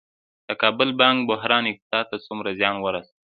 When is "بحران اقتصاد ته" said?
1.29-2.17